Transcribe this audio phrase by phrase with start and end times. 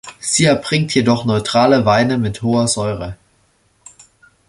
[0.19, 3.17] Sie erbringt jedoch neutrale Weine mit hoher Säure.